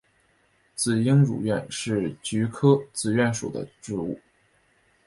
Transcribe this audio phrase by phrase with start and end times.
[0.73, 4.19] 紫缨乳菀是菊科紫菀属的植物。